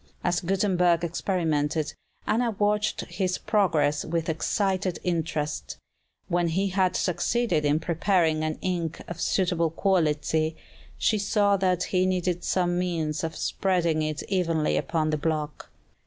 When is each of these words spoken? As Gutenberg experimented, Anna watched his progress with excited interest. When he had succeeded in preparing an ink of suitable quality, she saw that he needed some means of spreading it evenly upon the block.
As 0.23 0.39
Gutenberg 0.41 1.03
experimented, 1.03 1.93
Anna 2.25 2.49
watched 2.57 3.01
his 3.01 3.37
progress 3.37 4.03
with 4.03 4.29
excited 4.29 4.97
interest. 5.03 5.77
When 6.27 6.47
he 6.47 6.69
had 6.69 6.95
succeeded 6.95 7.65
in 7.65 7.79
preparing 7.79 8.43
an 8.43 8.57
ink 8.61 8.99
of 9.07 9.21
suitable 9.21 9.69
quality, 9.69 10.55
she 10.97 11.19
saw 11.19 11.55
that 11.57 11.83
he 11.83 12.07
needed 12.07 12.43
some 12.43 12.79
means 12.79 13.23
of 13.23 13.35
spreading 13.35 14.01
it 14.01 14.23
evenly 14.23 14.75
upon 14.75 15.11
the 15.11 15.17
block. 15.19 15.69